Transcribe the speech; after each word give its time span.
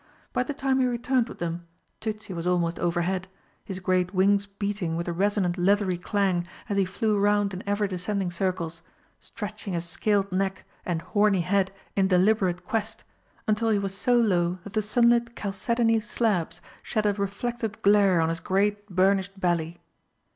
By 0.33 0.41
the 0.41 0.55
time 0.55 0.79
he 0.79 0.87
returned 0.87 1.29
with 1.29 1.37
them 1.37 1.67
Tützi 2.01 2.33
was 2.35 2.47
almost 2.47 2.79
overhead, 2.79 3.27
his 3.63 3.79
great 3.79 4.15
wings 4.15 4.47
beating 4.47 4.95
with 4.97 5.07
a 5.07 5.13
resonant 5.13 5.59
leathery 5.59 5.99
clang 5.99 6.47
as 6.69 6.77
he 6.77 6.85
flew 6.85 7.19
round 7.19 7.53
in 7.53 7.61
ever 7.69 7.85
descending 7.85 8.31
circles, 8.31 8.81
stretching 9.19 9.73
his 9.73 9.85
scaled 9.87 10.31
neck 10.31 10.65
and 10.87 11.03
horny 11.03 11.41
head 11.41 11.71
in 11.95 12.07
deliberate 12.07 12.65
quest, 12.65 13.03
until 13.47 13.69
he 13.69 13.77
was 13.77 13.93
so 13.95 14.15
low 14.15 14.57
that 14.63 14.73
the 14.73 14.81
sunlit 14.81 15.35
chalcedony 15.35 15.99
slabs 15.99 16.61
shed 16.81 17.05
a 17.05 17.13
reflected 17.13 17.79
glare 17.83 18.21
on 18.21 18.29
his 18.29 18.39
great 18.39 18.89
burnished 18.89 19.39
belly. 19.39 19.81